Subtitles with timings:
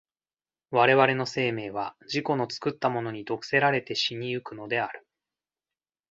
[0.71, 5.05] 我々の生命は自己の作ったものに毒せられて死に行くのである。